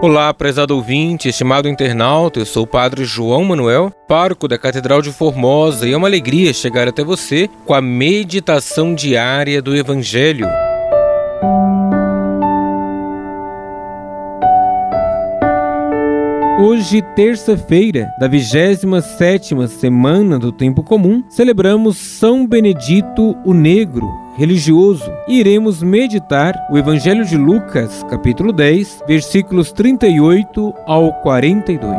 [0.00, 5.10] Olá, prezado ouvinte, estimado internauta, eu sou o Padre João Manuel, pároco da Catedral de
[5.10, 10.46] Formosa, e é uma alegria chegar até você com a meditação diária do Evangelho.
[16.60, 24.08] Hoje, terça-feira da 27ª semana do Tempo Comum, celebramos São Benedito o Negro,
[24.38, 31.92] religioso e iremos meditar o Evangelho de Lucas, capítulo 10, versículos 38 ao 42.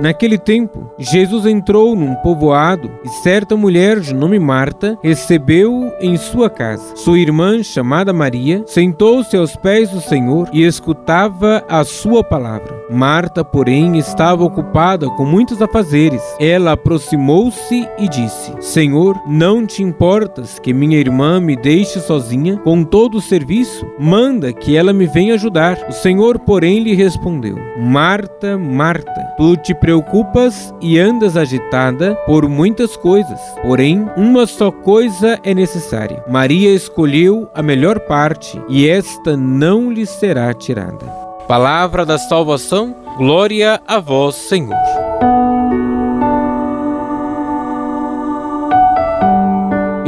[0.00, 6.50] Naquele tempo, Jesus entrou num povoado e certa mulher de nome Marta recebeu-o em sua
[6.50, 6.94] casa.
[6.94, 12.78] Sua irmã, chamada Maria, sentou-se aos pés do Senhor e escutava a sua palavra.
[12.90, 16.22] Marta, porém, estava ocupada com muitos afazeres.
[16.38, 22.84] Ela aproximou-se e disse: Senhor, não te importas que minha irmã me deixe sozinha com
[22.84, 23.86] todo o serviço?
[23.98, 25.78] Manda que ela me venha ajudar.
[25.88, 32.96] O Senhor, porém, lhe respondeu: Marta, Marta, tu te preocupas e andas agitada por muitas
[32.96, 36.24] coisas, porém, uma só coisa é necessária.
[36.28, 41.06] Maria escolheu a melhor parte e esta não lhe será tirada.
[41.46, 44.89] Palavra da salvação, glória a vós, Senhor.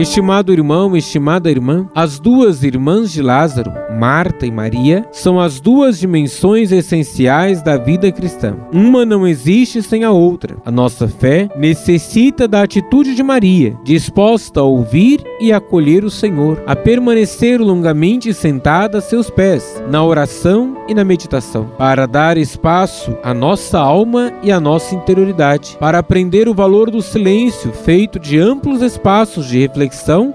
[0.02, 6.00] Estimado irmão, estimada irmã, as duas irmãs de Lázaro, Marta e Maria, são as duas
[6.00, 8.56] dimensões essenciais da vida cristã.
[8.72, 10.56] Uma não existe sem a outra.
[10.64, 16.60] A nossa fé necessita da atitude de Maria, disposta a ouvir e acolher o Senhor,
[16.66, 23.16] a permanecer longamente sentada a seus pés, na oração e na meditação, para dar espaço
[23.22, 28.36] à nossa alma e à nossa interioridade, para aprender o valor do silêncio feito de
[28.36, 29.91] amplos espaços de reflexão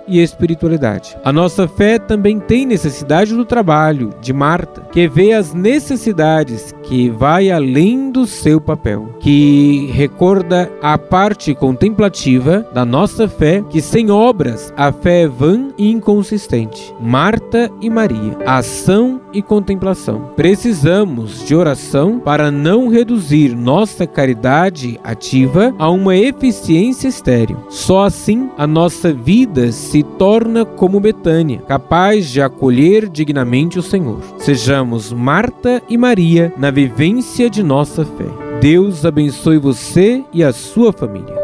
[0.08, 1.18] e espiritualidade.
[1.24, 7.10] A nossa fé também tem necessidade do trabalho de Marta, que vê as necessidades, que
[7.10, 14.10] vai além do seu papel, que recorda a parte contemplativa da nossa fé, que sem
[14.10, 16.94] obras a fé é vã e inconsistente.
[17.00, 20.32] Marta e Maria, ação e contemplação.
[20.36, 27.58] Precisamos de oração para não reduzir nossa caridade ativa a uma eficiência estéril.
[27.70, 29.12] Só assim a nossa
[29.48, 34.20] vida se torna como Betânia, capaz de acolher dignamente o Senhor.
[34.38, 38.26] Sejamos Marta e Maria na vivência de nossa fé.
[38.62, 41.37] Deus abençoe você e a sua família.